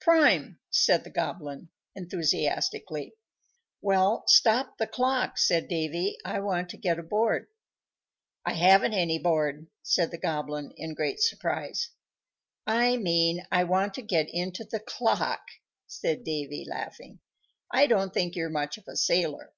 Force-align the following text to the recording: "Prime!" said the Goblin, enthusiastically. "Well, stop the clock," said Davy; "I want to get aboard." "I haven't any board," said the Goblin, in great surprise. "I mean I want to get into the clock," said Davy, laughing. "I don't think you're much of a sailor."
"Prime!" 0.00 0.58
said 0.70 1.04
the 1.04 1.10
Goblin, 1.10 1.68
enthusiastically. 1.94 3.12
"Well, 3.82 4.24
stop 4.28 4.78
the 4.78 4.86
clock," 4.86 5.36
said 5.36 5.68
Davy; 5.68 6.16
"I 6.24 6.40
want 6.40 6.70
to 6.70 6.78
get 6.78 6.98
aboard." 6.98 7.48
"I 8.46 8.54
haven't 8.54 8.94
any 8.94 9.18
board," 9.18 9.66
said 9.82 10.10
the 10.10 10.16
Goblin, 10.16 10.72
in 10.78 10.94
great 10.94 11.20
surprise. 11.20 11.90
"I 12.66 12.96
mean 12.96 13.44
I 13.52 13.64
want 13.64 13.92
to 13.96 14.02
get 14.02 14.30
into 14.30 14.64
the 14.64 14.80
clock," 14.80 15.42
said 15.86 16.24
Davy, 16.24 16.64
laughing. 16.66 17.20
"I 17.70 17.86
don't 17.86 18.14
think 18.14 18.36
you're 18.36 18.48
much 18.48 18.78
of 18.78 18.84
a 18.88 18.96
sailor." 18.96 19.52